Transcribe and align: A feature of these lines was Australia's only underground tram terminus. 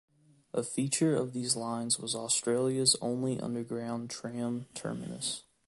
A 0.51 0.63
feature 0.63 1.15
of 1.15 1.31
these 1.31 1.55
lines 1.55 1.99
was 1.99 2.15
Australia's 2.15 2.95
only 3.03 3.39
underground 3.39 4.09
tram 4.09 4.65
terminus. 4.73 5.43